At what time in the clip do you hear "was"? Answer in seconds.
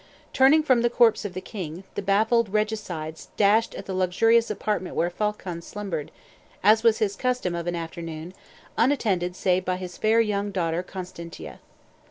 6.81-6.97